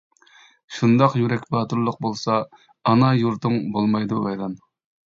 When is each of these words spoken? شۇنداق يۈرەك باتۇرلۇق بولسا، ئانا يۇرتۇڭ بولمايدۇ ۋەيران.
شۇنداق 0.77 1.17
يۈرەك 1.19 1.45
باتۇرلۇق 1.57 2.01
بولسا، 2.09 2.41
ئانا 2.59 3.13
يۇرتۇڭ 3.21 3.63
بولمايدۇ 3.79 4.27
ۋەيران. 4.29 4.63